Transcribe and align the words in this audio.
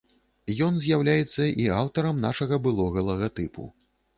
Ён 0.67 0.73
з'яўляецца 0.85 1.43
і 1.65 1.67
аўтарам 1.81 2.25
нашага 2.25 2.61
былога 2.65 3.07
лагатыпу. 3.11 3.71